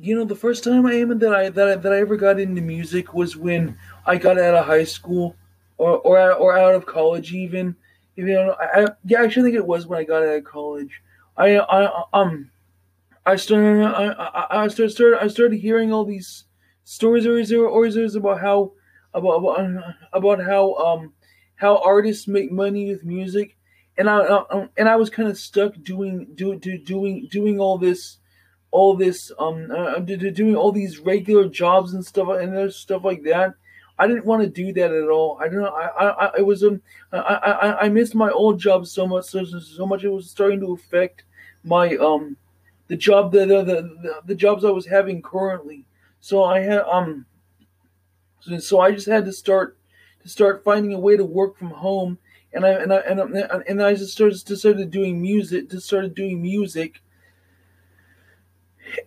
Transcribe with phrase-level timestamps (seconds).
[0.00, 2.40] You know, the first time I am that I that I, that I ever got
[2.40, 5.36] into music was when I got out of high school,
[5.76, 7.76] or or out, or out of college even.
[8.16, 10.44] You know, I, I yeah, I actually think it was when I got out of
[10.44, 11.02] college.
[11.36, 12.50] I I um
[13.26, 16.44] I started I I, I started, started I started hearing all these
[16.84, 18.72] stories or stories about how
[19.14, 21.14] about about about how um
[21.56, 23.58] how artists make money with music,
[23.98, 27.78] and I, I and I was kind of stuck doing do, do doing doing all
[27.78, 28.18] this
[28.70, 33.54] all this um uh, doing all these regular jobs and stuff and stuff like that.
[33.98, 35.38] I didn't want to do that at all.
[35.40, 35.74] I don't know.
[35.74, 36.80] I I, I was um
[37.12, 40.60] I, I I missed my old job so much so, so much it was starting
[40.60, 41.24] to affect
[41.64, 42.36] my um
[42.88, 45.84] the job the the, the the jobs I was having currently.
[46.20, 47.26] So I had um
[48.40, 49.76] so, so I just had to start
[50.22, 52.18] to start finding a way to work from home
[52.52, 55.86] and I and I and, I, and I just started just started doing music just
[55.86, 57.02] started doing music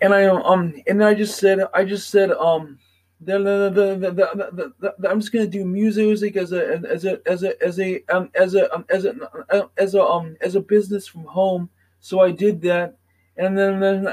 [0.01, 2.79] and I um and I just said I just said um
[3.25, 7.19] the, the, the, the, the, the, I'm just gonna do music as a as a
[7.25, 9.15] as a as a um, as a um, as a
[9.77, 11.69] as a um as a business from home.
[12.01, 12.97] So I did that,
[13.37, 14.07] and then then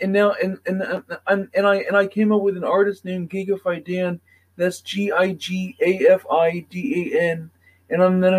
[0.00, 0.82] and now and and
[1.26, 4.20] and, and I and I came up with an artist named Gigafidan.
[4.56, 7.50] That's G I G A F I D A N,
[7.90, 8.32] and I'm then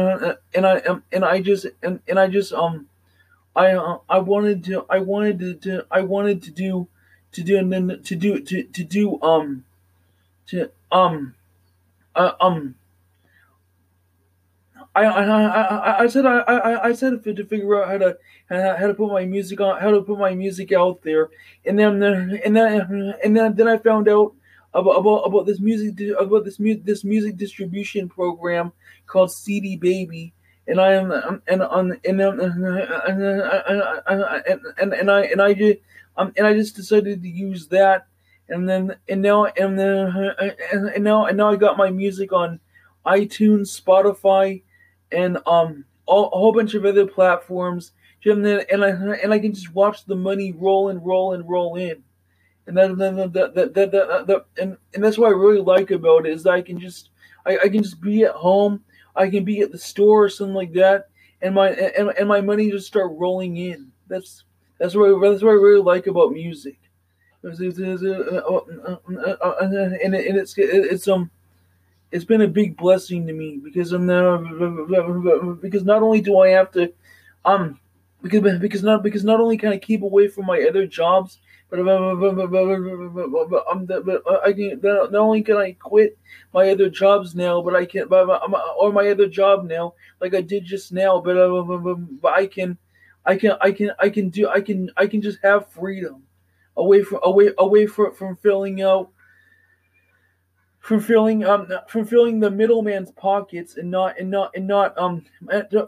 [0.56, 2.88] and I and I just and, and I just um
[3.56, 6.88] I uh, I wanted to I wanted to, to I wanted to do
[7.32, 9.66] to do and then to do to to do um
[10.48, 11.36] to um
[12.16, 12.76] uh, um
[14.96, 18.18] I, I, I, I said I, I, I said to figure out how to
[18.50, 21.30] how to put my music on how to put my music out there.
[21.66, 24.34] And then and then and then then I found out
[24.74, 28.72] about about, about this music about this music this music distribution program
[29.06, 30.34] called CD Baby
[30.68, 35.22] and I am um, and on and um, uh, uh, uh, and and and I
[35.24, 35.80] and I just
[36.18, 38.08] um and I just decided to use that
[38.50, 40.14] and then and now and then
[40.72, 42.60] and now and now I got my music on
[43.06, 44.64] iTunes, Spotify,
[45.12, 47.92] and um all, a whole bunch of other platforms.
[48.26, 51.48] And then and I and I can just watch the money roll and roll and
[51.48, 52.04] roll in.
[52.68, 56.26] And that, that, that, that, that, that and, and that's what I really like about
[56.26, 57.10] it is that I can just
[57.46, 58.84] I, I can just be at home
[59.16, 61.10] I can be at the store or something like that,
[61.42, 63.92] and my and, and my money just start rolling in.
[64.08, 64.44] That's
[64.80, 66.78] that's what I, that's what I really like about music.
[67.44, 67.54] And
[70.16, 71.32] it's it's um
[72.12, 74.38] it's been a big blessing to me because I'm now
[75.62, 76.94] because not only do I have to
[77.46, 77.80] um
[78.22, 81.40] because because not because not only can I keep away from my other jobs
[81.70, 81.80] but,
[84.44, 86.18] I can not only can I quit
[86.54, 90.66] my other jobs now, but I can, or my other job now, like I did
[90.66, 91.20] just now.
[91.20, 91.36] But,
[92.22, 92.78] but I can,
[93.26, 96.24] I can, I can, I can do, I can, I can just have freedom
[96.78, 99.10] away from away away from from filling out
[100.86, 105.26] from filling um from filling the middleman's pockets and not and not and not um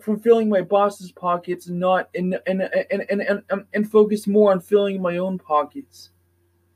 [0.01, 4.25] from filling my boss's pockets and not and and and and and, and, and focus
[4.25, 6.09] more on filling my own pockets.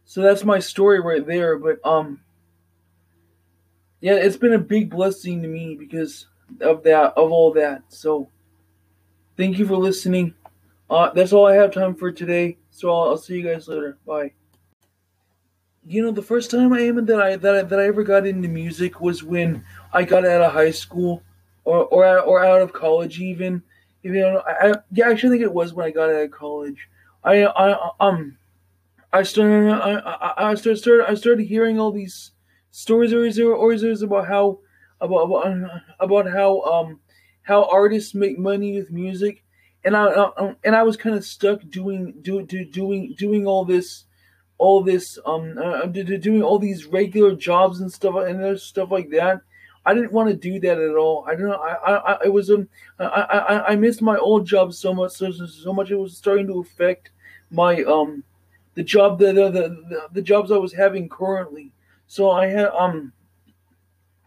[0.05, 1.57] So that's my story right there.
[1.57, 2.21] But um
[4.01, 6.27] yeah, it's been a big blessing to me because
[6.59, 7.81] of that of all that.
[7.87, 8.29] So
[9.35, 10.35] thank you for listening.
[10.91, 12.59] Uh, that's all I have time for today.
[12.69, 13.97] So I'll, I'll see you guys later.
[14.05, 14.33] Bye
[15.85, 18.47] you know, the first time I that I that I, that I ever got into
[18.47, 21.23] music was when I got out of high school,
[21.63, 23.63] or or out, or out of college even.
[24.03, 26.31] You know, I, I yeah, I actually think it was when I got out of
[26.31, 26.89] college.
[27.23, 28.37] I I um
[29.13, 32.31] I started I I, started, started I started hearing all these
[32.71, 34.59] stories or stories about how
[34.99, 36.99] about about about how um
[37.43, 39.43] how artists make money with music,
[39.83, 43.65] and I, I and I was kind of stuck doing do, do doing doing all
[43.65, 44.05] this
[44.65, 49.41] all this um uh, doing all these regular jobs and stuff and stuff like that.
[49.85, 51.25] I didn't want to do that at all.
[51.27, 51.61] I don't know.
[51.69, 51.73] I
[52.13, 52.69] I, I was um
[52.99, 56.47] I, I I missed my old job so much so, so much it was starting
[56.47, 57.11] to affect
[57.49, 58.23] my um
[58.75, 61.71] the job the the, the the jobs I was having currently.
[62.07, 63.13] So I had um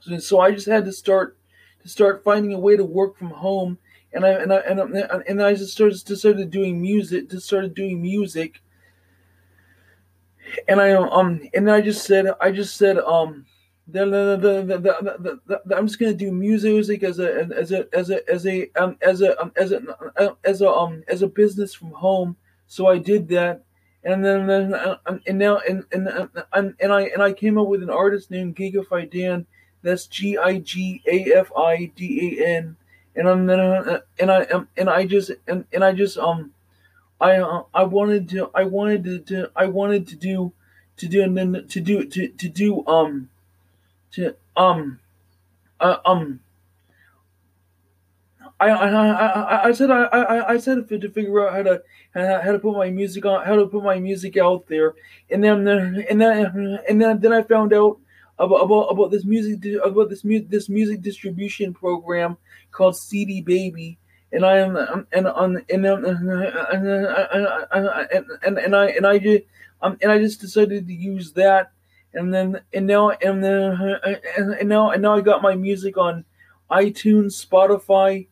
[0.01, 1.37] so, so I just had to start
[1.83, 3.79] to start finding a way to work from home
[4.13, 7.47] and I and I and I, and I just started just started doing music just
[7.47, 8.61] started doing music
[10.69, 13.47] and I um and I just said I just said um
[13.87, 14.81] the, the,
[15.47, 18.71] the, the, I'm just gonna do music as a as a as a as a
[18.77, 22.37] um as a um, as a as a um as a business from home.
[22.67, 23.63] So I did that,
[24.03, 24.75] and then then
[25.27, 26.09] and now and and
[26.55, 29.45] and and I and I came up with an artist named Gigafidan.
[29.83, 32.77] That's G I G A F I D A N,
[33.17, 33.61] and I'm then
[34.19, 34.47] and I
[34.79, 36.54] and I just and, and I just um
[37.21, 40.53] I uh, I wanted to I wanted to, to I wanted to do
[40.97, 43.31] to do and then to do to to do um
[44.13, 45.01] to um
[45.81, 46.41] uh, um
[48.61, 51.83] I, I, I, I said I, I, I said to figure out how to
[52.15, 54.95] how to put my music on how to put my music out there.
[55.31, 57.99] And then and then and then then I found out
[58.39, 62.37] about about, about this music about this music this music distribution program
[62.71, 63.99] called CD Baby
[64.35, 64.77] and I am
[65.13, 66.07] and on and and I
[67.73, 69.45] and I and I and I just
[69.81, 71.71] um and I just decided to use that
[72.13, 73.79] and then and now and then
[74.37, 76.25] and now and now I got my music on
[76.71, 78.27] iTunes, Spotify,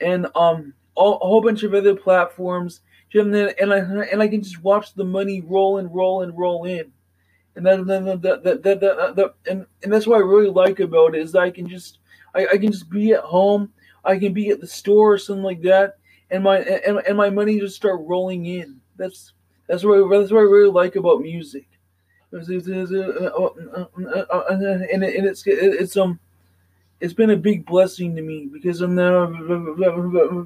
[0.00, 2.80] and um all, a whole bunch of other platforms.
[3.14, 6.38] And then and I and I can just watch the money roll and roll and
[6.38, 6.92] roll in,
[7.56, 10.78] and then that that that, that, that, that and and that's what I really like
[10.78, 11.98] about it is I can just
[12.34, 13.72] I, I can just be at home,
[14.04, 15.98] I can be at the store or something like that,
[16.30, 18.80] and my and, and my money just start rolling in.
[18.96, 19.32] That's
[19.68, 21.66] that's what I, that's what I really like about music.
[22.32, 22.42] And,
[25.26, 26.18] it's it's um
[27.00, 29.26] it's been a big blessing to me because I'm now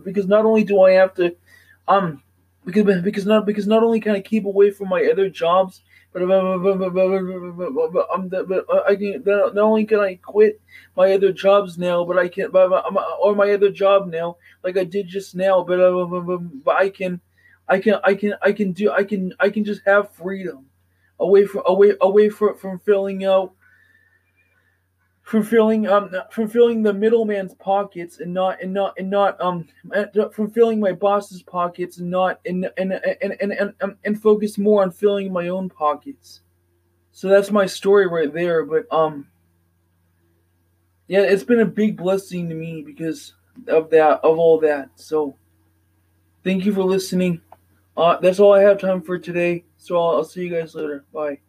[0.05, 1.34] because not only do I have to
[1.88, 2.22] um
[2.64, 6.26] because because not because not only can I keep away from my other jobs, but,
[6.26, 7.88] but,
[8.68, 10.60] but I can not only can I quit
[10.96, 12.84] my other jobs now, but I can but,
[13.20, 17.20] or my other job now, like I did just now, uh, but, but I can
[17.68, 20.66] I can I can I can do I can I can just have freedom
[21.18, 23.52] away from away away from from filling out
[25.22, 29.66] from filling um from filling the middleman's pockets and not and not and not um
[30.32, 34.58] from filling my boss's pockets and not and and and and and, and, and focus
[34.58, 36.40] more on filling my own pockets.
[37.12, 38.64] So that's my story right there.
[38.64, 39.28] But um
[41.06, 43.34] yeah, it's been a big blessing to me because
[43.69, 44.90] of that of all that.
[44.96, 45.36] So
[46.42, 47.40] thank you for listening.
[47.96, 49.64] Uh, that's all I have time for today.
[49.76, 51.04] So I'll, I'll see you guys later.
[51.12, 51.40] Bye.